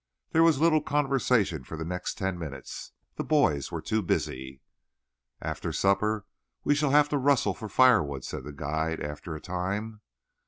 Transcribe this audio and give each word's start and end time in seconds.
There 0.31 0.41
was 0.41 0.59
little 0.59 0.81
conversation 0.81 1.63
for 1.63 1.77
the 1.77 1.85
next 1.85 2.17
ten 2.17 2.39
minutes. 2.39 2.91
The 3.17 3.23
boys 3.23 3.71
were 3.71 3.83
too 3.83 4.01
busy. 4.01 4.59
"After 5.39 5.71
supper 5.71 6.25
we 6.63 6.73
shall 6.73 6.89
have 6.89 7.07
to 7.09 7.19
rustle 7.19 7.53
for 7.53 7.69
firewood," 7.69 8.23
said 8.23 8.43
the 8.43 8.51
guide 8.51 8.99
after 8.99 9.35
a 9.35 9.39
time. 9.41 10.01